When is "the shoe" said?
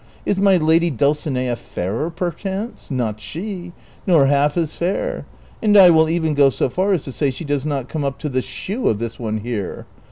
8.29-8.87